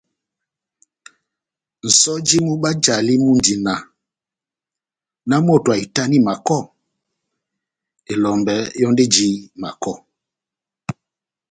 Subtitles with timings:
[1.87, 3.81] Nʼsɔjo mú bajlali mundi náh:
[5.27, 6.57] nahámoto ahitani makɔ,
[8.11, 9.93] elɔmbɛ yɔ́ndi éjani makɔ.